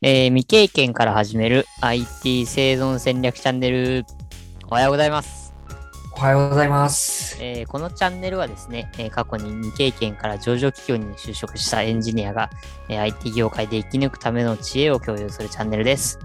[0.00, 4.06] えー未経験から始める IT 生存戦略チャンネル。
[4.70, 5.52] おはようございます。
[6.16, 7.36] おはようございます。
[7.40, 12.48] えーこのチャンネルはですね、えー過去に未経験から上場企業に就職したエンジニアが、
[12.88, 16.20] えー IT 業界で生き抜くための知恵を共有するチャンネルです。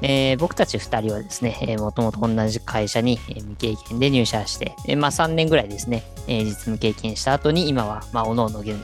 [0.00, 8.74] えー僕たち2人はですね、えー、もともと同じ会社に、えー未経験で入社して、えーまあ、3年ぐらいですね、えー実務経験した後に今は、まあ、各々現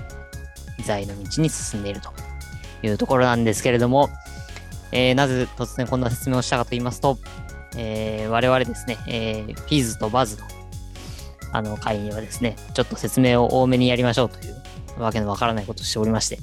[0.84, 2.10] 在の道に進んでいると
[2.82, 4.09] いうところなんですけれども、
[4.92, 7.19] えーなぜ突然こんな説明をしたかと言いますと、
[7.77, 10.45] えー我々ですね、えー、フィーズとバズの
[11.52, 16.38] あの会にはですね、ちょっと説明を多めにやりましょうというわけのわからないことをしておりまして、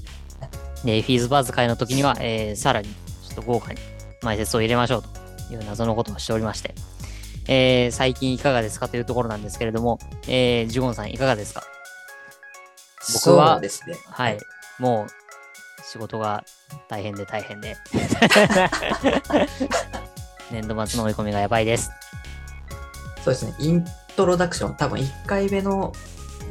[0.83, 3.79] でフィーズバズ会の時には、えーさらにちょっと豪華に
[4.21, 5.03] 前説を入れましょう
[5.47, 6.73] という謎のことをしておりまして、
[7.47, 11.63] えー最近いかがですかというところなんですけれども、えージュゴンさんいかがですか？
[13.13, 13.95] 僕はそうですね。
[14.07, 14.39] はい。
[14.79, 15.07] もう、
[15.95, 16.43] 仕事が
[16.89, 17.77] 大変で大変で。
[20.51, 21.89] 年度末の追い込みがやばいです。
[23.23, 23.55] そうですね。
[23.59, 23.85] イン
[24.17, 25.93] トロダクション、多分1回目の、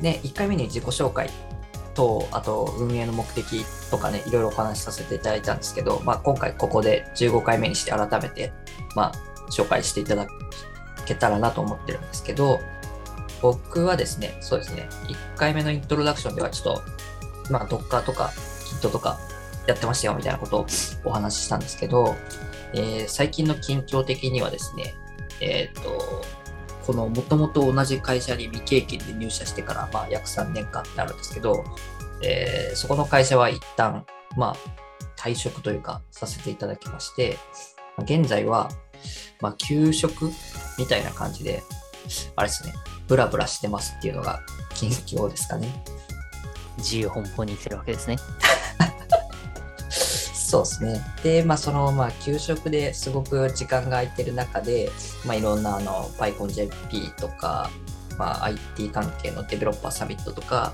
[0.00, 1.28] ね、1回目に自己紹介
[1.92, 8.50] と、あと運営の目的とかね、いろいろお話しさせていただいたんですけど、まあ今回ここで15回目にして改めて、
[8.96, 9.12] まあ
[9.50, 10.26] 紹介していただ
[11.04, 12.60] けたらなと思ってるんですけど、
[13.42, 18.32] 僕はですね、そうですね、1回目のイントロダクションではちょっと、まあ Docker とか
[18.80, 19.18] Git とか
[19.66, 20.66] やってましたよみたいなことを
[21.04, 22.16] お話ししたんですけど、
[22.74, 24.94] えー最近の近況的にはですね、
[25.40, 26.24] えっ、と、
[26.86, 31.64] このもともと同じ会社に未経験で入社してから、まあ、約3年間になるんですけど、
[32.22, 34.04] えーそこの会社は一旦、
[34.36, 34.56] まあ、
[35.16, 37.38] 退職というか、させていただきまして、
[37.96, 38.70] まあ現在は、
[39.40, 40.30] まあ、休職
[40.78, 41.62] みたいな感じで、
[42.36, 42.74] あれですね、
[43.08, 44.40] ブラブラしてますっていうのが
[44.74, 45.68] 近況ですかね。
[46.78, 48.16] 自由奔放に生きてるわけですね。
[50.54, 51.00] そうですね。
[51.24, 54.88] で、まあ、その、まあ、給食ですごく時間が空いてる中で、
[55.26, 57.70] まあ、いろんな、あの、PyConJP とか、
[58.16, 60.72] まあ、IT 関係のデベロッパーサミットとか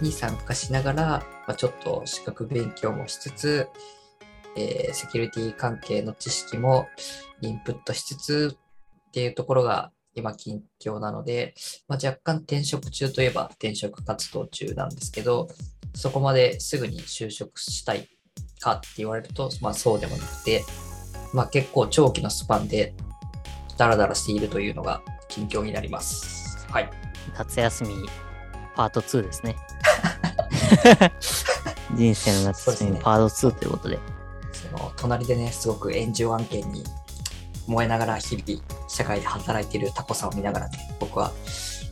[0.00, 3.68] に参加しながら、まあ、ちょっと資格勉強もしつつ、
[4.56, 6.86] えーセキュリティ関係の知識も
[7.40, 8.56] インプットしつつ
[9.08, 11.54] っていうところが今近況なので、
[11.88, 15.48] まあ、若干転職中といえば転職活動中なんですけど、
[15.92, 18.08] そこまですぐに就職したい
[18.62, 20.64] かって言われると、まあそうでもなくて、
[21.32, 22.94] まあ結構長期のスパンで
[23.76, 26.66] ダラダラしているというのが近況になります。
[26.70, 26.90] はい。
[27.36, 28.08] 夏休み
[28.74, 29.56] パート2ですね。
[31.94, 33.98] 人生の夏休みパート2ということで。
[34.52, 36.84] その隣でね、すごく炎上案件に
[37.66, 41.32] 燃えながら日々社会で働いているタコさんを見ながらね、僕は、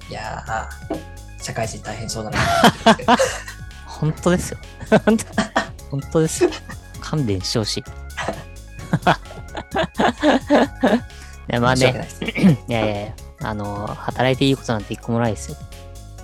[0.08, 3.12] いやー、社会人大変そうだなってるんですけど
[3.86, 4.58] 本当ですよ。
[5.90, 6.50] 本当ですよ。
[7.00, 7.80] 勘弁してほしい。
[11.50, 12.08] いやまあね、
[12.68, 13.12] いやいやいや、
[13.42, 15.56] あの、働いていいことなんて一個もないですよ。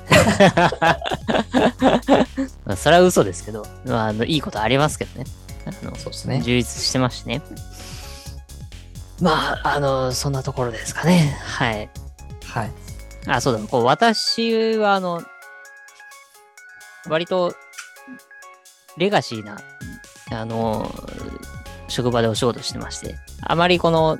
[2.64, 5.26] まあそれは嘘ですけど、まあ、あのいいことありますけどね。
[5.66, 6.40] あのそうですね。
[6.42, 7.42] 充実してますしね。
[9.20, 11.36] まあ、あの、そんなところですかね。
[11.42, 11.88] はい。
[12.44, 12.72] はい。
[13.26, 15.22] あ、そうだ、こう私は、あの、
[17.08, 17.54] 割と、
[18.96, 19.58] レガシーな、
[20.32, 20.92] あの、
[21.88, 24.18] 職場でお仕事してまして、あまりこの、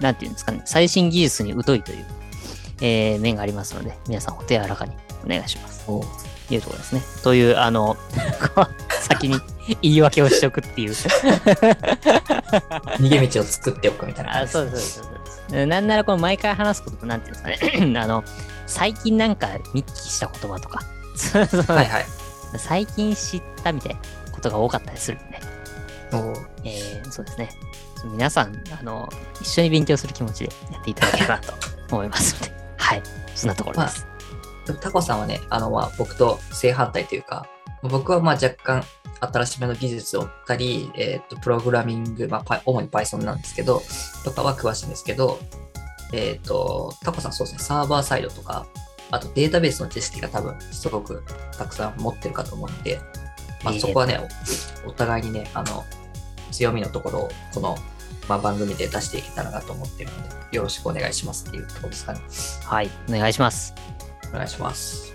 [0.00, 2.06] なんていうんですかね、最新技術に疎いという、
[2.80, 4.92] えー面がありますので、皆さんお手柔らかに
[5.24, 5.84] お願いします。
[5.88, 6.04] お
[6.48, 7.02] というところですね。
[7.22, 7.96] という、あの、
[9.00, 9.40] 先に
[9.80, 10.92] 言い訳をしておくっていう。
[10.92, 15.14] 逃げ道を作っておくみたいなあ、そうですそうそう
[15.52, 15.66] です。
[15.66, 17.98] なんならこの毎回話すことと、なんていうんですかね。
[18.00, 18.22] あの、
[18.66, 20.80] 最近なんか見聞きした言葉とか、
[21.16, 22.06] そうそうはいはい。
[22.58, 24.00] 最近知ったみたいな
[24.32, 25.40] ことが多かったりするんで、
[26.12, 27.50] おえー、そうですね。
[28.04, 29.08] 皆さん、あの、
[29.40, 31.54] 一緒に勉強する気持ちでやっていただければなと
[31.90, 33.02] 思いますので、 はい。
[33.34, 34.06] そんなところです。
[34.66, 37.46] でもタコさんはね、あの、まあ、僕と正反対というか、
[37.82, 38.84] 僕はまあ若干
[39.20, 43.82] 新しめの技術を追ったり、えっ、と、プログラミング、まあ、主に Python なんですけど、
[44.24, 45.38] とかは詳しいんですけど、
[46.12, 48.66] えっ、と、タコさんそうですね、サーバーサイドとか、
[49.12, 51.22] あとデータベースの知識が多分すごく
[51.56, 52.98] たくさん持ってるかと思うので、
[53.62, 54.18] まあ、そこはね、
[54.86, 55.84] おお互いにね、あの、
[56.50, 57.76] 強みのところをこの、
[58.26, 62.20] まあ、番組で出していけたらなと思ってるので、よろしくお願いしますっていうところですかね。
[62.64, 62.90] はい。
[63.08, 63.74] お願いします。
[64.30, 65.12] お願いします。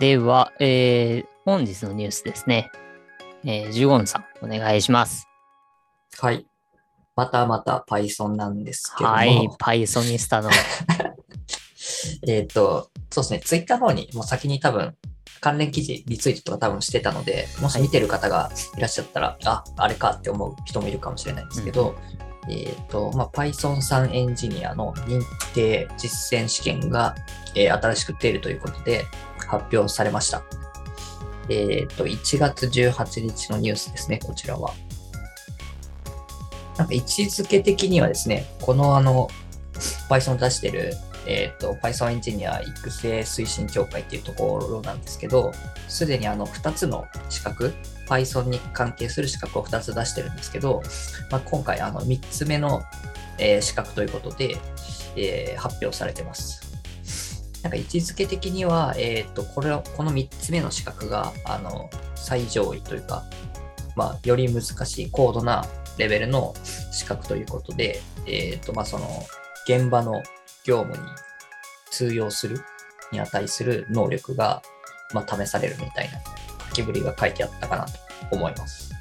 [0.00, 2.72] では、えー、本日のニュースですね。
[3.44, 5.28] えー、ジュゴンさん、お願いします。
[6.18, 6.44] はい。
[7.14, 9.48] またまた Python なんですけども、はい。
[9.60, 10.50] パイソニスタの、
[12.26, 14.94] えっ、と、そうですね、Twitter の方にもう先に多分
[15.40, 21.96] 関連記事、リツイートとか多分してたので、もし見てる方がいらっしゃったら、あ、あれかって思う人もいるかもしれないんですけど、
[22.48, 25.20] えっ、と、まあ、Python 3エンジニアの認
[25.54, 27.14] 定実践試験が、
[27.54, 29.04] えー新しく出るということで
[29.48, 30.42] 発表されました。
[31.48, 34.72] えっ、と、1月18日のニュースですね、こちらは。
[36.78, 39.28] なんか位置づけ的にはですね、このあの、
[40.08, 40.94] Python 出してる、
[41.26, 45.52] えっ、と、Python エンジニア育成推進協会っていうところなんですけど、
[45.88, 47.72] すでにあの、2つの資格、
[48.08, 50.82] Python に関係する資格を2つ出してるんですけど、
[51.30, 52.82] まあ、今回あの、3つ目の、
[53.38, 54.56] えー資格ということで、
[55.16, 56.72] えー発表されてます。
[57.62, 63.24] なんか位置づけ的には、えっ、と、これを、この3つ目の資格が、あの、最上位というか、
[63.94, 65.64] まあ、より難しい高度な
[65.96, 66.54] レベルの
[66.90, 69.06] 資格ということで、えっ、と、まあ、その、
[69.68, 70.22] 現場の
[70.64, 71.02] 業務に
[71.90, 72.60] 通用する
[73.12, 74.62] に値する能力が、
[75.12, 76.18] まあ、試されるみたいな
[76.68, 77.92] 書きぶりが書いてあったかなと
[78.30, 78.92] 思います。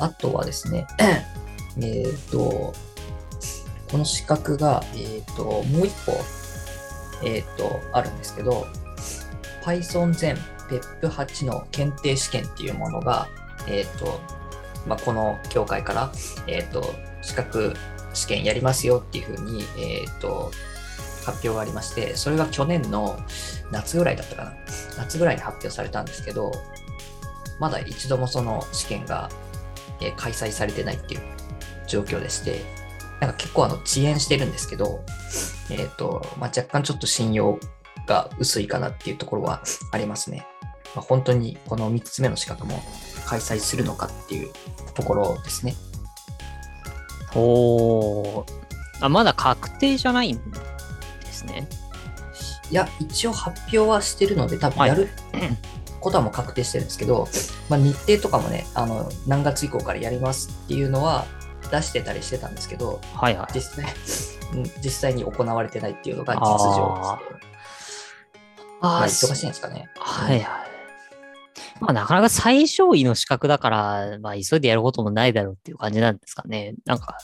[0.00, 0.86] あとはですね、
[1.80, 2.74] えっと、
[3.90, 6.12] この資格が、えっと、もう一個、
[7.24, 8.66] えっと、あるんですけど、
[9.62, 10.36] Python 全
[10.68, 13.28] PEP8 の検定試験っていうものが、
[13.68, 14.20] えっと、
[14.86, 16.10] まあ、この協会から、
[16.46, 16.82] えっと、
[17.20, 17.74] 資格
[18.12, 20.50] 試験やりますよっていうふうに、えっと、
[21.24, 23.18] 発表がありまして、それが去年の
[23.70, 24.52] 夏ぐらいだったかな。
[24.98, 26.52] 夏ぐらいに発表されたんですけど、
[27.58, 29.30] まだ一度もその試験が、
[30.00, 31.20] えー開催されてないっていう
[31.86, 32.62] 状況でして、
[33.20, 35.04] なんか結構あの遅延してるんですけど、
[35.70, 37.60] えっ、と、まあ、若干ちょっと信用
[38.06, 39.62] が薄いかなっていうところは
[39.92, 40.46] ありますね。
[40.94, 42.82] まあ、本当にこの3つ目の資格も
[43.26, 44.50] 開催するのかっていう
[44.94, 45.74] ところですね。
[47.34, 48.52] おー。
[49.00, 51.68] あ、まだ確定じゃないんですね。
[52.70, 55.08] いや、一応発表はしてるので、多分やる
[56.00, 57.28] ことはもう確定してるんですけど、
[57.68, 61.26] まあ、日程とかもね、あの何月以降からやりますっていうのは
[61.70, 63.54] 出してたりしてたんですけど、はいはい。
[63.54, 63.94] 実際
[64.54, 67.52] うん実際に行われてないっていうのが実情ですね。
[68.80, 69.88] ああ、忙しいんですかね。
[69.96, 70.61] はいはい。
[71.82, 76.74] まあ、なかなか最上位の資格だから、まあ、急いでやることもないだろうっていう感じなんですかね。
[76.84, 77.18] なんか、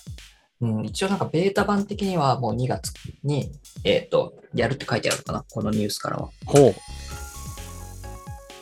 [0.60, 3.52] うん、一応なんかベータ版的にはもう2月に、
[3.84, 6.31] えっ、と、やるって書いてあるのかな、このニュースからは。
[6.44, 6.75] ほう。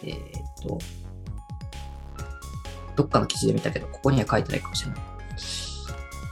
[0.05, 0.17] えっ、
[0.63, 0.79] と、
[2.95, 5.01] どっかの記事で見たけど、ここには書いてないかもしれない。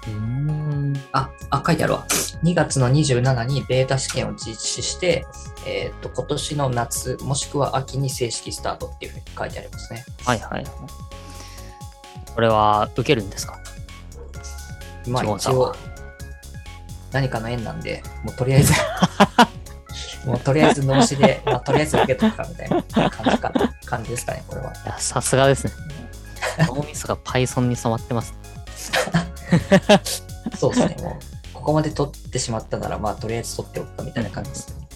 [0.07, 1.01] うーん。
[1.13, 2.07] あ、あ、書いてあるわ。
[2.43, 5.27] 2月の27にベータ試験を実施して、
[5.67, 10.05] えっ、と、今年の夏、もしくは秋に正式スタートっていうふうに書いてありますね。
[10.25, 10.67] はいはい。
[12.35, 13.59] これは受けるんですか？
[15.07, 15.75] まあ一応、
[17.13, 18.73] 何かの縁なんで、もうとりあえず、
[20.27, 23.53] もうとりあえず脳死で、まあ、とりあえず受けとくかみたいな感じか、
[23.85, 24.73] 感じですかね、これは。
[24.73, 25.73] いや、さすがですね。
[26.67, 28.35] 脳みそが Python に染まってます。
[30.59, 34.89] そうですね、もう、ここまで取ってしまったなら、まあ、とりあえず取っておくかみたいな感じですね。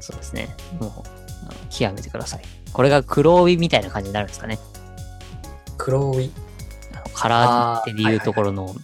[0.00, 0.54] そうですね。
[0.78, 2.42] もう、あの極めてください。
[2.72, 4.58] これが黒帯みたいな感じになるんですかね。
[5.78, 6.32] 黒帯、
[6.92, 8.74] あのカラーっていうところの、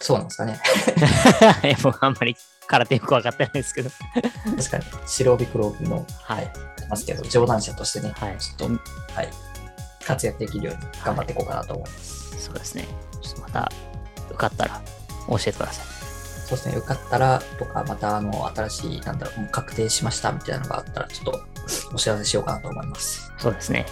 [0.00, 0.60] そうなんですかね。
[1.64, 3.90] いやもうあんまり空手よく分かってないですけど。
[4.56, 6.44] 確かに、白帯黒帯の、はい。
[6.44, 8.36] ありますけど、冗談者としてね、はい。
[8.38, 9.28] ちょっと、はい、
[10.04, 12.44] 活躍できるように頑張っていこうかなと思います。
[12.44, 12.86] そうですね。
[13.56, 13.72] た、
[14.28, 14.82] 受かったら
[15.28, 15.86] 教えてください。
[16.46, 21.40] そうですね、受かったらとか、また、あの、新しい、なんだろう、もう確定しましたみたいなのがあったら、ちょっと
[21.94, 23.32] お知らせしようかなと思います。
[23.38, 23.86] そうですね。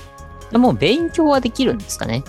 [0.52, 2.23] でもう勉強はできるんですかね？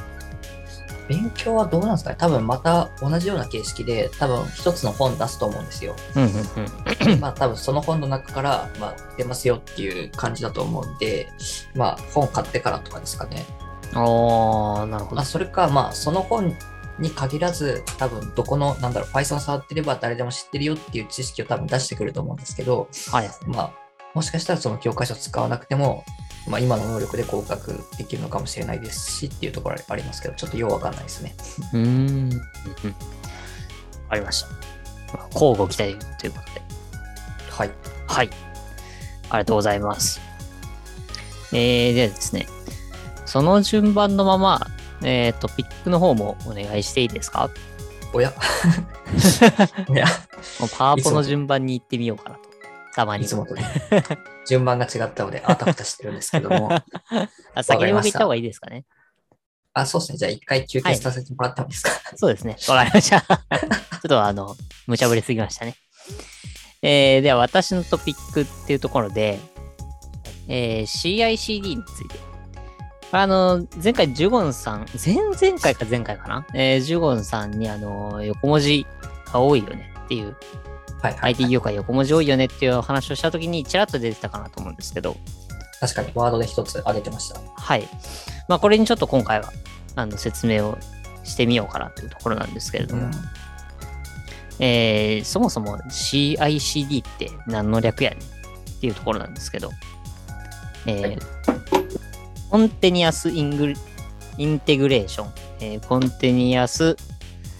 [1.08, 2.16] 勉強はどうなんですかね？
[2.18, 5.96] 多分また同じような形式で、多分一つの本出すと思うんですよ。
[6.16, 7.20] うんうんうん。
[7.20, 11.28] まあ多分その本の中から、まあ、出ますよっていう感じだと思うんで、
[11.76, 13.46] まあ本買ってからとかですかね。
[13.94, 15.26] ああ、なるほどまあ。
[15.26, 16.56] それか、まあその本
[17.00, 23.30] に限らず、多分どこの、なんだろう、Python 触ってれば誰でも知ってるよっていう知識を多分出してくると思うんですけど、はい。
[23.48, 26.06] まあもしかしたらその教科書使わなくても、
[26.48, 31.36] まあ今の能力で合格できるのかもしれないですしっていうところはありますけど、ちょっとようわかんないですね。
[31.74, 31.84] うーん。
[31.84, 34.50] うんうんわかりました。
[35.18, 36.62] まあ交互期待ということで。
[37.50, 37.72] はい。
[38.08, 38.30] はい。
[39.30, 40.22] ありがとうございます。
[41.52, 42.48] えー、ではですね、
[43.26, 44.66] その順番のまま、
[45.06, 47.50] えっ、と、ピックの方もお願いしていいですか？
[48.12, 48.34] おや
[49.90, 50.06] いや、
[50.60, 52.42] もうパワポの順番に行ってみようかなと。
[52.96, 53.26] たまに。
[53.26, 53.64] いつもとね、
[54.48, 56.72] 順番が違ったので、あたふたしてるんですけども、
[57.54, 58.86] あ先にわかりました方がいいですかね。
[59.74, 60.18] あ、そうですね。
[60.18, 62.56] じゃあ一回休憩させてもらってもいいですか、そうですね。
[62.70, 63.22] わかりました。
[63.22, 64.56] ちょっとあの、
[64.88, 65.76] 無茶ぶりすぎましたね。
[66.82, 69.40] えー、では私のトピックっていうところで、
[70.48, 72.25] えー、CICD について。
[73.12, 76.46] あの、前回ジュゴンさん、前々回か前回かな？
[76.54, 78.86] えー、ジュゴンさんにあの、横文字
[79.32, 80.36] が多いよねっていう、
[81.02, 85.16] はいはい、はい、IT 業界横文字多いよねっていう話をしたときにちらっと出てたかなと思うんですけど。
[85.80, 87.40] 確かにワードで一つ挙げてました。
[87.56, 87.88] はい。
[88.48, 89.52] まあこれにちょっと今回は
[89.96, 90.78] あの説明を
[91.24, 93.04] してみようかなというところなんですけれども。
[93.04, 93.12] うん
[94.58, 98.24] えー、そもそも CICD って何の略やねんっ
[98.80, 99.70] ていうところなんですけど、
[100.86, 101.22] えー、
[102.56, 103.74] コンテニアスイング
[104.38, 106.96] インテグレーション、えー、コンテニアス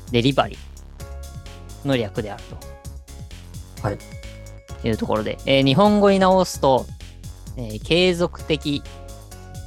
[0.10, 3.86] デリバリーの略であると。
[3.86, 3.98] はい。
[4.88, 6.86] いうところで、えー、日本語に直すと、
[7.58, 8.84] えー、継続的、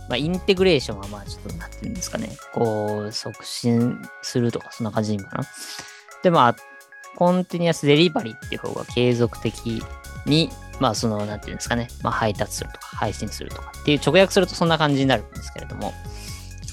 [0.08, 2.30] まあ、インテグレーションはまあちょっとなってるんですかね。
[2.54, 5.44] こう、促進するとか、そんな感じかな。
[6.22, 6.56] で、まあ、
[7.16, 9.82] コンティニアスデリバリーっていう方が継続的
[10.24, 10.48] に、
[10.80, 15.92] まあその、なんていうんですかね、まあ配達するとか配信するとかっていう直訳するとそんな感じになるんですけれども、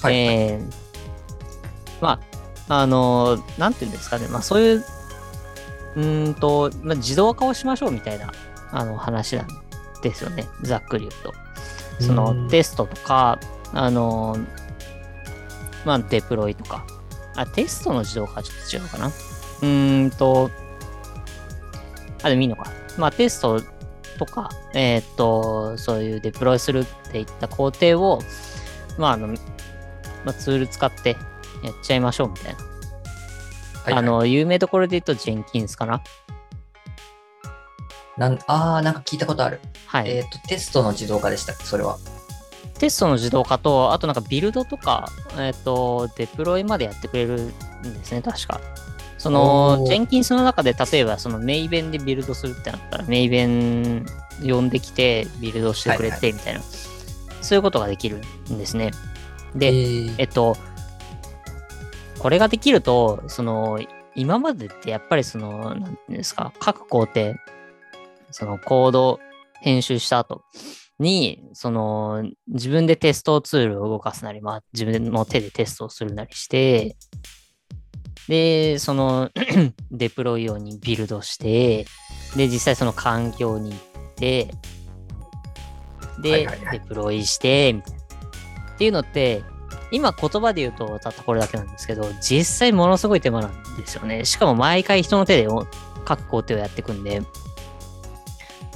[0.02, 0.72] はい、えー、
[2.00, 2.20] ま
[2.68, 4.84] あ、あの、なんていうんですかね、まあそういう、
[5.96, 8.30] うんと、まあ、自動化をしましょうみたいな
[8.70, 9.48] あの話なん
[10.02, 11.34] ですよね、ざっくり言うと。
[12.04, 13.38] そのテストとか、
[13.72, 14.36] あの、
[15.84, 16.86] まあデプロイとか、
[17.34, 19.06] あ、テストの自動化はちょっと違うかな。
[19.06, 20.50] うーんと、
[22.22, 22.70] あ、でもいいのか。
[22.98, 23.62] まあ、テスト
[24.16, 28.20] とか、えー、っと、そういうデプロイするっていった工程を、
[28.98, 29.34] まあ、あの、ま
[30.26, 31.16] あ、ツール使って
[31.62, 32.58] やっちゃいましょうみたいな。
[32.58, 32.66] はい
[33.84, 36.02] はい、あの、有名どころで言うと、ジェンキンスかな。
[38.16, 39.60] なんああ、なんか聞いたことある。
[39.86, 40.10] はい。
[40.10, 41.98] えっ、と、テストの自動化でしたっけ、それは。
[42.78, 45.08] テストの自動化と、あとなんかビルドとか、
[45.38, 47.48] えっ、と、デプロイまでやってくれるん
[47.82, 48.60] ですね、確か。
[49.26, 54.06] その、ジェンキンスの中で、例えば、そのメイベンでビルドするってなったら、メイベン
[54.40, 58.20] 呼んできて、ビルドしてくれて、みたいな、はいはい、そういうことができる
[58.52, 58.92] んですね。
[59.56, 59.72] で、
[60.18, 60.56] えっと、
[62.20, 63.80] これができると、その、
[64.14, 67.34] 今までってやっぱりその、なんていうんですか、各工程、
[68.30, 69.18] そのコード
[69.60, 70.42] 編集した後
[71.00, 76.96] に、その、自分でテストツールを動かすなり、まあ、自分の手でテストをするなりして、
[78.28, 79.30] で、その
[79.90, 81.86] デプロイ用にビルドして、
[82.36, 83.80] で、実際その環境に行っ
[84.16, 84.50] て、
[86.20, 87.98] で、はいはいはい、デプロイして、みたいな。
[88.74, 89.42] っていうのって、
[89.92, 94.24] 今言葉で言うとたったこれだけなんですけど、実際ものすごい手間なんですよね。
[94.24, 95.48] しかも毎回人の手で
[96.04, 97.22] 各工程をやっていくんで、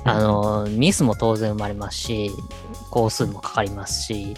[0.04, 2.30] あの、ミスも当然生まれますし、
[2.90, 4.36] 工数もかかりますし、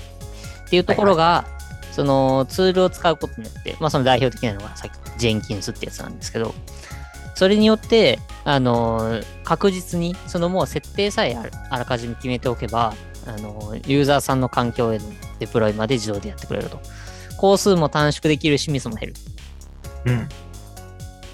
[0.66, 6.52] っていうところが、はいはいそのツールを使うことによって、まあその代表的なのがさっきジェンキンスってやつなんですけど、
[7.34, 11.36] それによって、あの、確実に、そのもう設定さえ
[11.70, 12.94] あらかじめ決めておけば、
[13.26, 15.04] あの、ユーザーさんの環境への
[15.38, 16.80] デプロイまで自動でやってくれると。
[17.38, 19.14] 工数も短縮できるし、ミスも減る。
[20.06, 20.28] うん。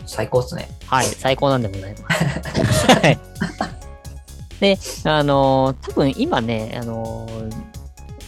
[0.07, 0.69] 最高っすね。
[0.87, 2.11] はい、最高なんでございま
[2.73, 2.87] す。
[2.93, 3.19] はい。
[4.61, 7.27] で、あの、多分今ね、あの、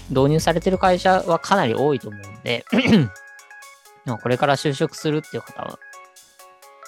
[0.08, 2.64] 導入されてる会社はかなり多いと思うんで
[4.22, 5.78] これから就職するっていう方は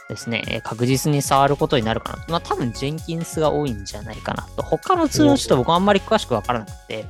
[0.08, 2.32] ですね、確実に触ることになるかなと。
[2.32, 4.62] まあ多分ジェンキンスが多いんじゃないかなと。
[4.62, 7.06] 他のツールの人僕あんまり詳しくわからなくて、はい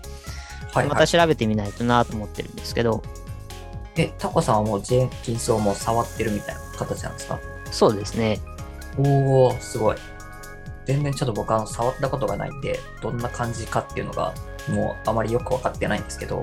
[0.75, 3.03] はい、また調べてみないとなと思ってるんですけど。
[3.97, 7.39] え、タコさんはもうジェンキンスをもう触ってるみたいな形なんですか？
[7.71, 8.41] そうですね。
[8.99, 9.97] おー、すごい。
[10.85, 14.35] 全然ちょっと僕は触ったことがないんで、どんな感じかっていうのが
[14.69, 16.43] もうあまりよく分かってないんですけど、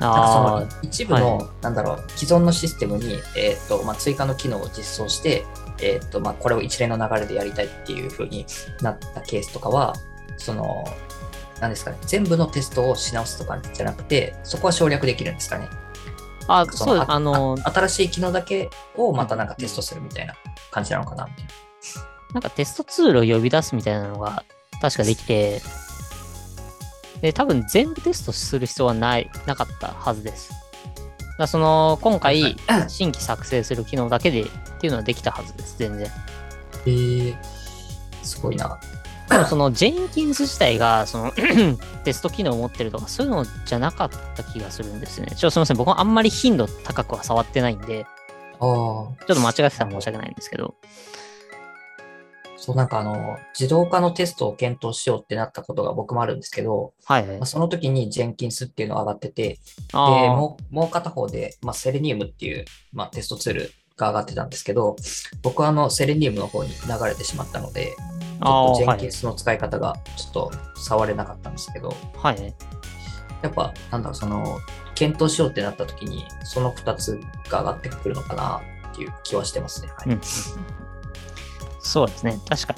[0.00, 5.44] なんかその一部の、はい、なんだろう、既存のシステムに、えーとまあ、追加の機能を実装して、
[5.82, 8.46] えーとまあ、これを一連の流れでやりたいっていう風に
[8.80, 9.94] なったケースとかは、
[10.38, 10.84] その、
[11.60, 15.68] なんですかね、全部のテストをし直すとかじゃなくて、そこは省略できるんですかね。
[16.48, 20.34] あ、そう、あの新しい機能だけをまたなんかテストするみたいな
[20.70, 21.52] 感じなのかなみたいな。
[22.32, 24.44] なんかテストツールを呼び出すみたいなのが
[24.80, 25.60] 確かできて、
[27.20, 30.52] で、多分全部テストする必要はない、なかったはずです。
[31.38, 32.56] だその、今回、
[32.88, 34.46] 新規作成する機能だけでっ
[34.80, 36.06] ていうのはできたはずです、全然。
[36.06, 37.36] へえー、
[38.22, 38.78] すごいな。
[39.28, 41.32] で もそのジェンキンス自体がその
[42.04, 45.28] テスト機能を持ってるとかそういうのじゃなかった気がするんですね。
[45.28, 45.76] ちょっとすみません。
[45.76, 50.74] 僕はあんまり頻度高くは触ってないんで、ちょっと間違ってたら申し訳ないんですけど。
[52.70, 59.58] そう、なんかあの、自動化のテストを検討しようってなったことが僕もあるんですけど、はい、はい、まあ、その時にジェンキンスっていうのが上がってて、
[59.92, 64.96] で、もうもう片方で、まあ、セレニウムっていう、まあ、テストツールが上がってたんですけど、
[65.42, 72.54] 僕はあの、セレニウムの方に流れてしまったので、ょっとあーはい Jenkins の使い方がちょっと触れなかったんですけど、はい。
[73.42, 74.58] やっぱ、なんだろう、その、
[74.94, 78.60] 検討しようってなった時に、その2つが上がってくるのかな
[78.92, 79.88] っていう気はしてますね。
[79.88, 80.20] はいうん。
[81.82, 82.38] そうですね。
[82.48, 82.74] 確か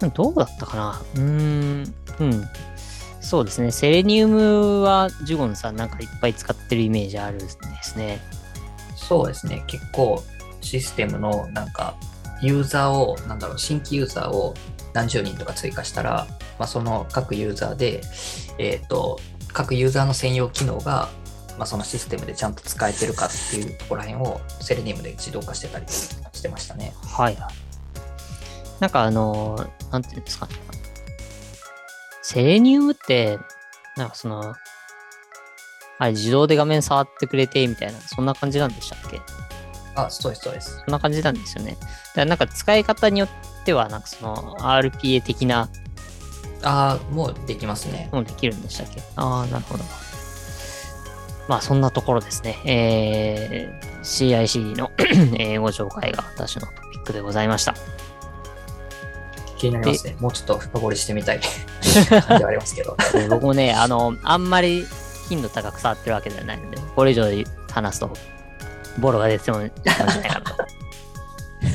[0.00, 0.10] に。
[0.12, 1.02] どうだったかな？
[1.14, 1.94] うーん。
[2.20, 2.48] うん。
[3.20, 3.70] そうですね。
[3.72, 7.58] セレニウムはジュゴンさんなんかいっぱい使ってるイメージあるんです
[7.96, 8.20] ね。
[8.96, 9.64] そうですね。
[9.66, 10.22] 結構
[10.60, 11.94] システムのなんか
[12.40, 14.54] ユーザーを、なんだろう、新規ユーザーを
[14.94, 16.26] 何十人とか追加したら、
[16.58, 18.00] まあ、その各ユーザーで、
[18.58, 19.18] えっ、と、
[19.52, 21.08] 各ユーザーの専用機能が、
[21.58, 26.94] まあ、そのシステムでちゃんと使えてるかっていうところら辺をセレニウムで自動化してたりしてましたね。
[27.04, 27.52] はいはい。
[28.78, 30.54] なんかあの、なんていうんですかね。
[32.22, 33.38] セレニウムって、
[33.96, 34.54] なんかその、
[35.98, 39.20] あれ自動で画面触ってくれてみたいな、そんな感じなんでしたっけ？
[39.96, 40.76] あ、そうです、そうです。
[40.84, 41.72] そんな感じなんですよね。
[41.80, 43.28] だからなんか使い方によっ
[43.64, 45.68] ては、なんかその RPA 的な
[46.62, 48.08] ああ、もうできますね。
[48.12, 49.02] ものできるんでしたっけ？
[49.16, 49.82] ああ、なるほど。
[51.48, 52.58] まあそんなところですね。
[52.64, 57.74] えー、CICD のえーご紹介が私のトピックでございました。
[59.56, 60.16] 気になりますね。
[60.20, 61.40] もうちょっと深掘りしてみたい
[62.26, 62.96] 感じはありますけど。
[63.12, 64.86] で 僕もね、あの、あんまり
[65.28, 67.24] 頻度高く触ってるわけではないので、これ以上
[67.70, 68.10] 話すと、
[68.98, 70.50] ボロが出てもいいんじゃないかなと。
[70.52, 70.68] わ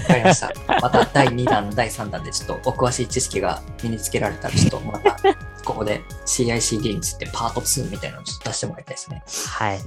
[0.07, 0.53] かりました。
[0.81, 5.17] また第2弾、第3弾でちょっとお詳しい知識が身につけられたら、ちょっとまた
[5.63, 9.23] ここで CICD についてパート2みたいなのをちょっと出してもらいたいですね。
[9.49, 9.79] はい。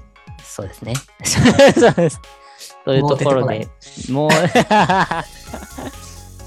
[0.42, 0.94] そうですね。
[1.24, 2.20] そうです。
[2.84, 3.68] というところで、
[4.10, 5.24] もう、 は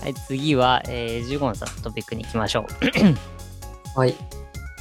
[0.06, 2.66] い、次は、えー、ジュゴンさんのトピックに行きましょう。
[4.00, 4.16] はい。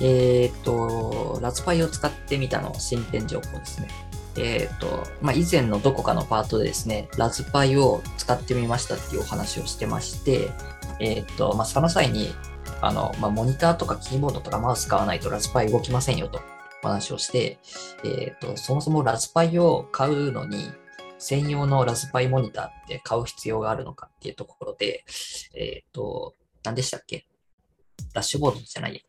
[0.01, 3.89] えっ、と、ラズパイを使ってみたの進展情報ですね。
[4.37, 10.51] えっ、と、まあ、以前のどこかのパートでですね、ラズパイを使ってみましたっていうお話をしてまして、
[11.01, 12.33] えっ、と、まあ、その際に、
[12.81, 16.41] あの、まあ、モニターとかキーボードとかマウス使わないとラズパイ動きませんよと
[16.83, 17.59] お話をして、
[18.05, 20.71] えっ、と、そもそもラズパイを買うのに、
[21.19, 25.05] 専用のラズパイモニターって買う必要があるのかっていうところで、
[25.55, 27.27] えっ、と、何でしたっけ？
[28.15, 29.05] ダッシュボードじゃない。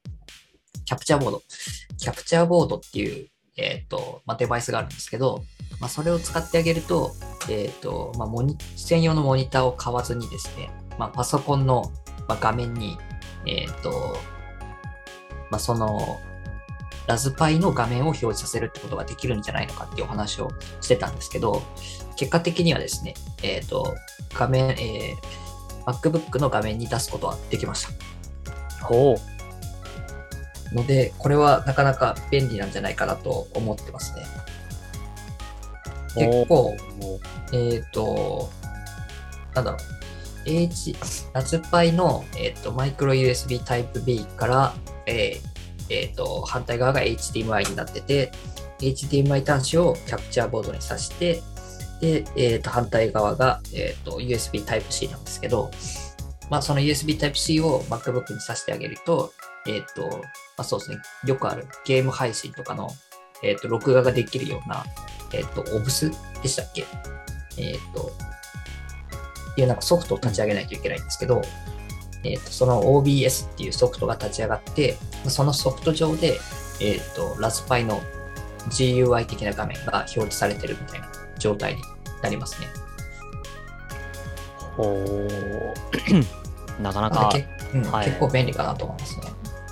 [0.86, 1.44] キャプチャーボード。
[1.98, 5.44] キャプチャーボードっていう、えっ、と、まあ、デバイスがあるんですけど、
[5.80, 7.12] まあ、それを使ってあげると、
[7.50, 11.92] えっ、と、まあ、モニ、専用のモニターを買わずにですね、まあ、パソコンの、
[12.28, 12.98] 画面に、
[13.50, 14.18] えっ、と、
[15.50, 16.20] まあ、その、
[17.08, 21.64] ラズパイの画面を表示させるってことができるんじゃないのかっていうお話をしてたんですけど、
[22.16, 23.96] 結果的にはですね、えっ、と、
[24.36, 27.88] 画面、えー、MacBook の画面に出すことはできまし
[28.80, 28.86] た。
[28.86, 30.76] ほう。
[30.76, 34.26] ので、これはなかなか便利なんじゃないかなと思ってますね。
[36.16, 36.78] 結構、
[37.54, 38.52] えっ、と、
[39.56, 39.99] なんだろう、
[40.50, 40.96] H、
[41.34, 44.74] ラズパイの、えー、とマイクロ USB Type B から、
[45.06, 45.50] えー
[45.90, 48.32] えーと反対側が HDMI になってて、
[48.80, 51.42] HDMI 端子をキャプチャーボードに挿して、
[52.02, 55.72] で、えーと反対側が、えー、と USB Type-C なんですけど、
[56.50, 59.32] まあ、その USB Type-C を MacBook に挿してあげると、
[59.68, 60.18] えっ、と、ま
[60.58, 62.90] あ、そうですね、よくあるゲーム配信とかの、
[63.44, 64.84] えっ、と、録画ができるような、
[65.32, 66.86] えっ、と、OBS でしたっけ？
[67.58, 68.12] えっ、と、
[69.60, 71.42] っていうなんかソフトを立ち上げないといけないんですけど、
[72.24, 74.96] えっ、と、その OBS っていうソフトが立ち上がって、
[75.28, 76.40] そのソフト上で、
[76.80, 78.02] えっ、と、ラズパイの
[78.70, 81.82] GUI 的な画面が表示されてるみたいな状態に
[82.24, 82.68] なりますね。
[84.78, 85.28] ほ
[86.80, 86.82] う。
[86.82, 87.30] なかなか
[87.74, 89.24] うんはい結構便利かなと思いますね。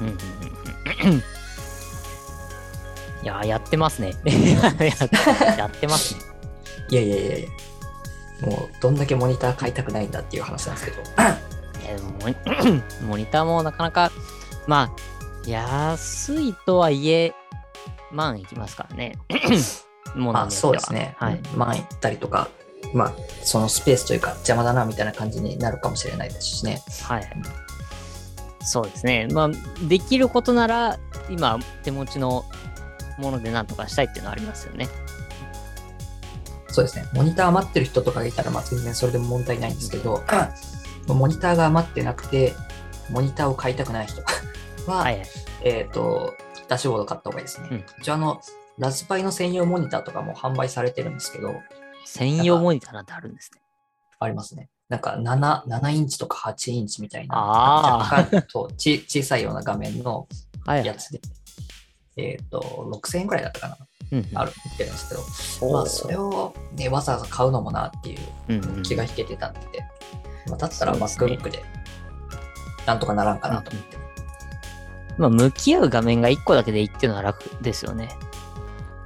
[0.01, 1.23] うんうんうんうん
[3.23, 4.13] いやー、やってますね。
[4.25, 6.21] や やってますね。
[6.89, 7.49] いやいやいやいや、
[8.41, 11.01] もうどんだけモニター買いたくないんだっていう話なんですけど、
[12.21, 12.35] モニ
[13.07, 14.11] モニターもなかなか、
[14.67, 14.91] ま
[15.45, 17.33] あ、安いとはいえ、
[18.11, 19.17] 万いきますからね。
[20.15, 21.41] もまあそうですね、はい。
[21.55, 22.47] 前行ったりとか、
[22.93, 26.81] まあそのスペースというか邪魔だなみたいな感じになるかもしれないですしね。
[27.03, 27.29] はい。
[28.61, 29.27] そうですね。
[29.31, 29.49] まあ、
[29.87, 32.43] できることなら、今、手持ちの
[33.17, 34.89] もので何とかしたいっていうのはありますよね。
[36.77, 40.23] そうですね、モニター余ってる人とかがいたら、まあ全然それでも問題ないんですけど、
[41.07, 42.53] モニターが余ってなくて、
[43.09, 44.21] モニターを買いたくない人
[44.85, 45.27] は、はいはい。
[45.63, 46.35] えっ、と、
[46.67, 47.67] ダッシュボード買った方がいいですね。
[47.71, 48.39] うん一応あの、
[48.77, 51.55] ラズパイの専用モニターとかも販売されてるんですけど、
[52.05, 53.61] 専用モニターなんてあるんですね。
[54.19, 54.69] ありますね。
[54.87, 60.27] なんか7、7インチとか8インチみたいな、あー若干とち小さいような画面の
[60.63, 60.97] はい、はい。
[62.17, 63.77] えっ、と、6000円ぐらいだったかな、
[64.11, 64.27] うんうん。
[64.37, 65.09] あるってるんです
[65.59, 69.59] けど、まあ、それを、ね、わざわざ買うのもなっていううんうん気が引けてたんで、
[70.47, 71.63] まあ、だったら MacBook で
[72.85, 73.97] なんとかならんかなと思って。
[75.17, 78.09] まあ、向き合う画面が1個だけでいいっていうのは楽ですよね。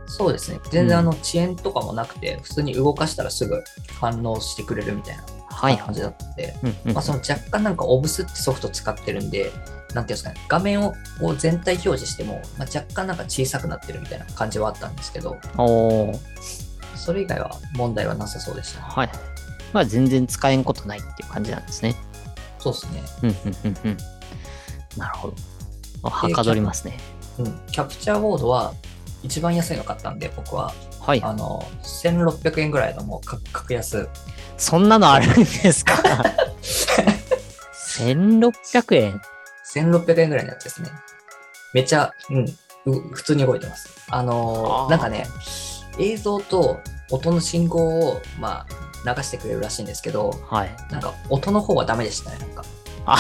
[0.08, 0.60] そうですね。
[0.69, 3.63] 全然あの遅延とかもなくて、普通に動かしたらすぐ
[4.00, 5.78] 反応してくれるみたいなはい。
[5.78, 9.52] 感じだったんで、うんうんまあ、その若干なんか OBS ってソフト使ってるんで、
[9.93, 15.38] なんていうんですかね、画面をを全体表示しても、まあ、若干なんか小さくなってるみたいな感じはあったんですけど、
[16.95, 18.86] それ以外は問題はなさそうでしたね。
[18.88, 19.10] はい。
[19.73, 21.95] まあ、全然使えんことないっていう感じなんですね。
[22.60, 23.04] そうですね。
[23.23, 23.97] うんうんうんうん。
[24.97, 25.36] なるほど。
[26.04, 26.97] あはかどりますね。
[27.39, 27.60] うん。
[27.71, 28.73] キャプチャーボードは
[29.23, 30.73] 一番安いの買ったんで、僕は。
[30.99, 31.21] はい。
[31.23, 34.08] あの、1600円ぐらいのもうか格安。
[34.58, 35.95] そんなのあるんですか
[37.97, 39.21] ?1600 円
[39.74, 40.90] 1600円ぐらいのやつですね。
[41.74, 42.46] めちゃ、うん、
[42.86, 44.06] う普通に動いてます。
[44.10, 45.26] あのーなんかね、
[45.98, 46.80] 映像と
[47.12, 48.66] 音の信号を、ま
[49.06, 50.76] あ、流してくれるらしいんですけど、はい。
[50.92, 52.64] なんか音の方はダメでしたね、なんか。
[53.06, 53.18] あ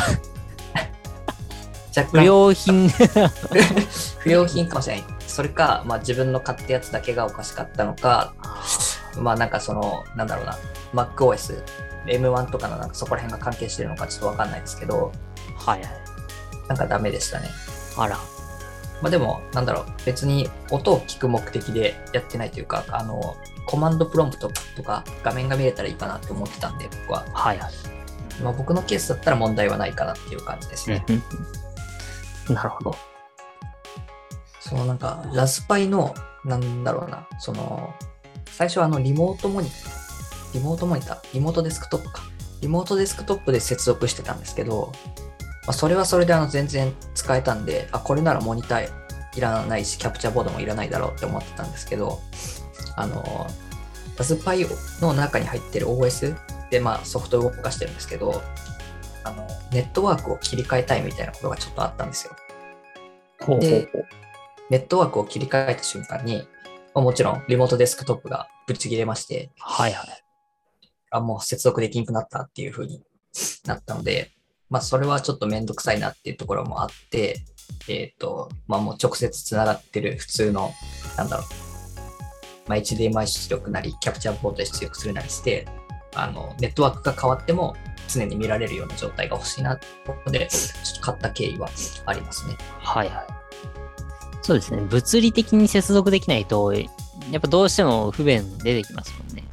[1.95, 2.89] 若不干良品。
[4.19, 5.05] 不良品かもしれない。
[5.27, 8.33] それか、まあ自分の買ったやつだけがおかしかったのか、
[9.17, 10.57] まあなんかその、なんだろうな、
[10.93, 11.63] MacOS、
[12.05, 15.11] M1 とかのなんかそこら辺が関係してるのかちょっとわかんないですけど、
[15.57, 16.10] はいはい。
[16.71, 17.49] なんかダメでしたね。
[17.97, 18.17] あら。
[19.01, 27.25] まあでも、なんだろう、別に音を聞く目的でやってないというか、あの、コマンドプロンプトとか画面が見れたらいいかなって思ってたんで、僕は。
[27.33, 27.71] はいはい。
[28.41, 31.03] まあ僕のケースだったら問題はないかなっていう感じですね。
[32.47, 32.95] なるほど。
[34.61, 37.93] そのなんか、ラズパイの、なんだろうな、その、
[38.45, 42.21] 最初はあの、リモートモニター、リモートモニター、リモートデスクトップか。
[42.61, 45.20] リモートデスクトップで接続してたんですけど、ま
[45.67, 48.89] あ、それはそれであの全然使えたんで、あ、これならモニター
[49.35, 52.19] いらないし、キャプチャーボードもいらないだろうって思ってたんですけど、
[52.95, 53.47] あの、
[54.17, 54.65] ラズパイ
[55.01, 56.35] の中に入ってる OS
[56.69, 58.41] で、まあ、ソフトを動かしてるんですけど、
[59.23, 62.35] あの、ネットワークを切り替えたいみたいなことがちょっとあったんですよ。
[63.41, 64.05] ほうほうでほう。
[64.69, 66.47] ネットワークを切り替えた瞬間に、
[66.93, 70.23] まあもちろんリモートデスクトップがぶち切れまして、はいはい。
[71.09, 73.01] あ、もう接続できなくなったっていう風に
[73.65, 74.31] なったので、
[74.71, 77.43] まあそれはちょっとめんどくさいなっていうところもあって、
[77.89, 80.71] えっ、と、まあもう直接つながってる普通の、
[81.17, 85.67] なんだろう、まあ HDMI 出力なり、キャプチャーボードで出力するなりして、
[86.15, 87.75] あの、ネットワークが変わっても
[88.07, 91.69] 常に見られるような状態が欲しいなってことで、ちょっと買った経緯は
[92.05, 92.55] ありますね。
[92.79, 93.27] はいはい。
[94.41, 94.81] そうですね。
[94.83, 96.85] 物理的に接続できないと、や
[97.37, 99.43] っぱどうしても不便出てきますもんね。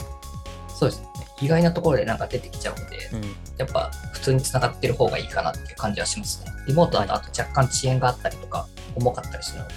[0.68, 1.08] そうですね。
[1.40, 3.22] 意外なところでなんか出てきちゃうので、うん。
[3.58, 6.52] やっぱ普通に繋がってる方がいいかなっていう感じはしますね。
[6.66, 9.74] リモートだとあと若干遅延があったりとか、重かったりするので、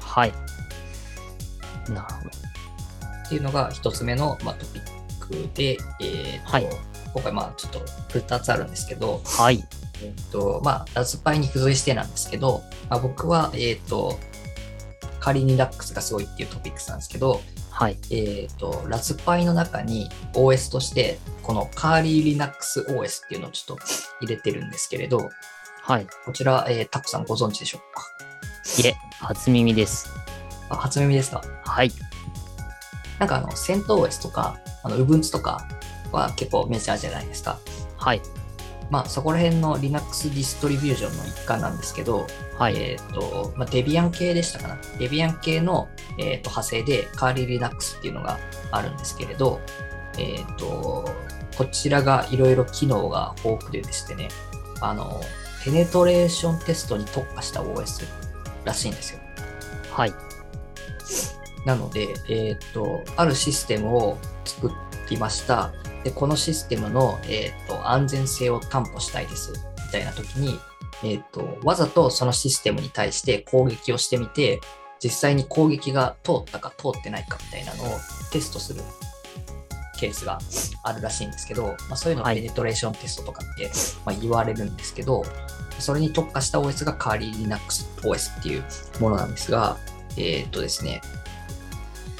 [0.00, 0.32] はい。
[1.90, 2.30] なるほど。
[3.26, 6.66] っていうのが一つ目の、まあ、トピックで、えーとはい
[7.14, 7.78] 今回まあちょっと
[8.18, 9.64] 2つあるんですけど、はい。
[10.02, 14.18] えーとまあ、ラズパイに付随してなんですけど、まあ、僕は、えっ、と、
[15.24, 17.96] カーリー Linux がすごいっていうトピックスなんですけど、はい。
[18.10, 23.84] えっ、と、ラズパイの中に OS として、このカーリー Linux OS っていうのをちょっと
[24.20, 25.30] 入れてるんですけれど、
[25.80, 26.06] はい。
[26.26, 28.04] こちら、えータコさんご存知でしょうか？
[28.82, 30.10] いえ、初耳です。
[30.68, 31.42] あ、初耳ですか？
[31.64, 31.90] はい。
[33.18, 35.66] なんかあの、セント OS とか、あの、Ubuntu とか
[36.12, 37.58] は結構メジャーじゃないですか。
[37.96, 38.20] はい。
[38.90, 42.26] まあ、そこら辺の Linux ディストリビューションの一環なんですけど、
[42.58, 42.76] はい。
[42.76, 44.78] えっ、と、まあ、デビアン系でしたかな？
[44.98, 48.38] デビアン系の、えー、と派生で、カーリー Linux っていうのが
[48.70, 49.60] あるんですけれど、
[50.18, 51.08] えっ、と、
[51.56, 54.28] こちらがいろいろ機能が豊富ででしてね、
[54.80, 55.20] あの、
[55.64, 58.04] ペネトレーションテストに特化した OS
[58.64, 59.20] らしいんですよ。
[59.90, 60.12] はい。
[61.64, 64.70] なので、えっ、と、あるシステムを作
[65.08, 65.72] りました。
[66.04, 69.52] で、このシステムの、えっ、と、安全性を担保したいです。
[69.86, 70.60] みたいな時に、
[71.02, 74.60] えっ、と、わざとそのシステムに対して攻撃をしてみて、
[75.02, 77.98] 実際に攻撃が通ったか通ってないかみたいなのを
[78.30, 78.80] テストする
[79.98, 80.38] ケースが
[80.82, 83.70] あるらしいんですけど、まあ、そういうのをはいペネトレーションテストとかって、
[84.06, 85.24] まあ、言われるんですけど、
[85.78, 88.64] それに特化した OS がカーリー Linux OS っていう
[89.00, 89.76] ものなんですが、
[90.16, 91.02] えっ、とですね、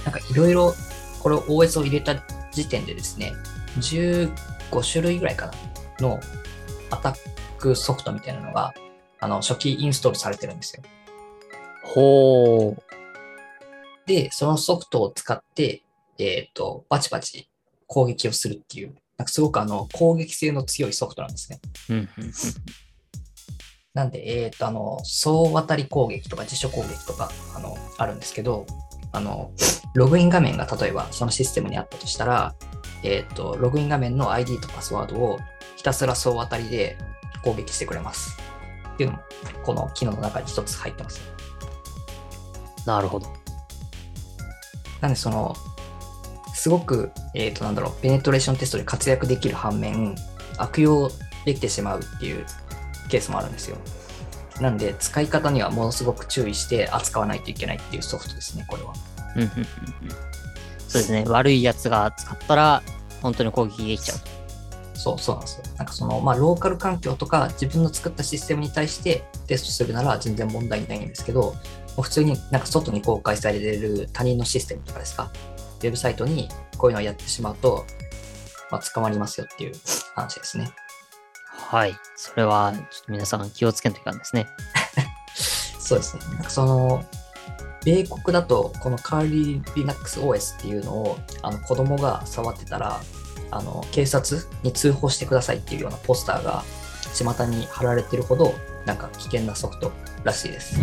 [0.04, 0.74] なんかいろいろ
[1.22, 3.32] これを OS を入れた時点でですね、
[3.78, 5.52] 15種類ぐらいかな
[6.00, 6.20] の
[6.90, 7.16] アタッ
[7.58, 8.74] クソフトみたいなのが、
[9.20, 10.82] あの、初期インストールされてるんですよ。
[11.82, 12.82] ほう。
[14.06, 15.82] で、そのソフトを使って、
[16.18, 17.48] えっ、と、バチバチ
[17.86, 21.60] 攻撃をするっていう、なんかすごくあの、攻撃性の強いソフトなんですね。
[23.94, 28.66] なんで、えっ、と、あの、総渡り攻撃とか辞書攻撃とか、あの、あるんですけど、
[29.12, 29.52] あの、
[29.94, 32.54] ログイン画面が例えばそのシステムにあったとしたら、
[33.04, 35.38] えっ、と、ログイン画面の ID とパスワードを
[35.76, 36.96] ひたすら総渡りで
[37.42, 38.38] 攻撃してくれます。
[38.94, 39.22] っていうのも、
[39.62, 41.20] この機能の中に一つ入ってます。
[42.86, 43.26] なるほど。
[45.00, 45.54] なんで、その、
[46.54, 50.14] すごく、えっ、と、なんだろう、ペネトレーションテストで活躍できる反面、
[50.56, 51.10] 悪用
[51.44, 52.46] できてしまうっていう
[53.10, 53.76] ケースもあるんですよ。
[54.60, 58.94] なんで、使い方にはものすごく注意して扱わないといけないっていうソフトですね、これは。
[60.94, 61.24] そうですね。
[61.26, 62.82] 悪いやつが使ったら、
[63.20, 64.26] 本当に攻撃できちゃうと。
[64.96, 65.64] そう、そうなんですよ。
[65.76, 71.54] なんかその、まあ、ローカル環境とか自分の作ったシステムに対してテストするなら全然問題ないんですけど、も
[71.98, 75.32] う普通になんか外に公開されてる他人のシステムとかですか、
[75.80, 77.84] ウェブサイトにこういうのをやってしまうと、
[78.70, 79.72] まあ、捕まりますよっていう
[80.14, 80.70] 話ですね。
[81.50, 81.96] はい。
[82.14, 84.46] それは、ちょっと皆さん気をつけんといかんですね。
[85.80, 86.22] そうですね。
[86.34, 87.04] なんかその、
[87.84, 93.00] 米国だと、このカーリー Linux OS っていうのを、あの子供が触ってたら、
[93.50, 96.64] あの警察に通報してくださいっていうようなポスターが
[97.14, 99.92] 巷に貼られてるほど、なんか危険なソフト
[100.24, 100.80] らしいです。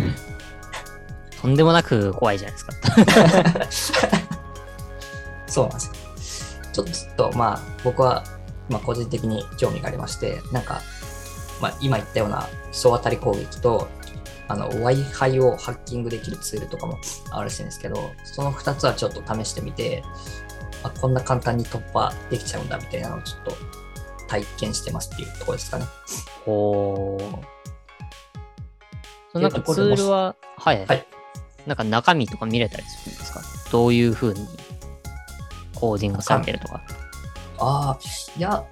[1.40, 4.08] とんでもなく怖いじゃないですか。
[5.48, 6.62] そうなんですよ。
[6.72, 8.24] ちょっと、まあ、僕は、
[8.70, 10.80] まあ、個人的に興味がありまして、なんか、
[11.60, 13.88] まあ、今言ったような総当たり攻撃と、
[14.52, 16.98] あの、Wi-Fi をハッキングできるツールとかも
[17.30, 20.02] あるらしいんですけど、その2つはちょっと試してみて、
[20.82, 23.52] あこんな簡単に突破できちゃうんだみたいなのをちょっと
[24.28, 25.86] 体験してますっていうところですかね。
[26.46, 27.38] おー。
[29.32, 31.06] そのなんかツールは、はい、はい
[31.66, 33.40] なんか中身とか見れたりするんですか？
[33.70, 34.46] どういうふうに
[35.74, 36.82] コーディングされてるとか。
[37.58, 37.98] ああ、
[38.36, 38.62] いや、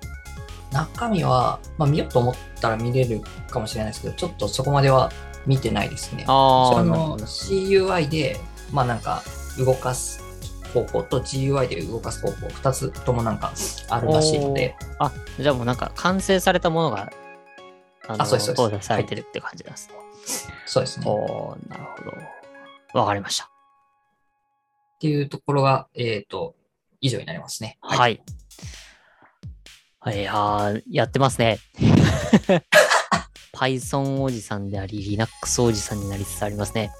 [0.72, 5.10] 中身は、まあ、見ようと思ったら見れるかもしれないですけど、ちょっとそこまでは
[5.50, 6.24] 見てないですね。
[6.28, 7.18] ああ、その。
[7.18, 8.38] CUI で、
[8.72, 9.24] まあなんか
[9.58, 10.22] 動かす
[10.72, 13.52] 方法と GUI で動かす方法、2つともなんか
[13.88, 15.10] あるらしいので、あ、
[15.40, 17.10] じゃあもうなんか完成されたものが、
[18.06, 19.94] あのあそうですそうですされてるって感じなんですね。
[20.66, 21.06] そうですね。
[21.06, 22.04] っおーなるほ
[22.94, 23.00] ど。
[23.00, 23.50] わかりました。
[25.00, 26.54] ていうところが、えっ、と、
[27.00, 27.76] 以上になりますね。
[27.80, 28.22] はい。
[29.98, 31.58] はい、いやーやってますね。
[33.60, 36.90] Python おじさんであり、Linux おじさんになりつつありますね。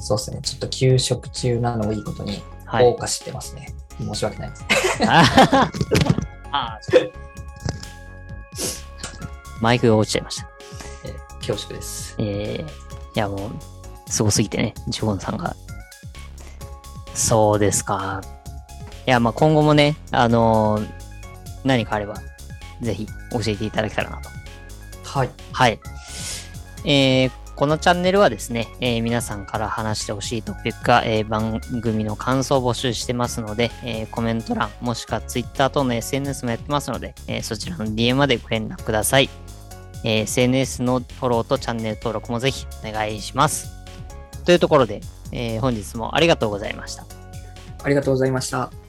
[0.00, 0.38] そうですね。
[0.40, 2.84] ちょっと休職中なのをいいことに、はい。
[2.84, 3.74] 謳歌してますね。
[3.98, 4.64] 申し訳ないです。
[5.04, 5.70] あ
[6.52, 7.12] あ、ちょっと
[9.60, 10.48] マイクが落ちちゃいました。
[11.06, 12.14] えー恐縮です。
[12.18, 12.66] えー、い
[13.14, 13.50] やもう、
[14.08, 15.56] すごすぎてね、ジョーンさんが。
[17.14, 18.20] そうですか。
[19.06, 20.88] いや、まあ今後もね、あのー
[21.64, 22.14] 何かあれば、
[22.80, 24.28] ぜひ教えていただけたらなと。
[25.02, 25.30] はい。
[25.52, 25.80] はい。
[26.86, 39.30] えーこのチャンネルはですね、えー皆さんから話してほしいトピックか、えー番組の感想を募集してますので、えーコメント欄、もしくは Twitter 等の SNS もやってますので、えそちらの DM までご連絡ください。
[40.04, 43.70] え SNS のフォローとチャンネル登録もぜひお願いします。
[44.44, 45.00] というところで、
[45.32, 47.06] え本日もありがとうございました。
[47.82, 48.85] ありがとうございました。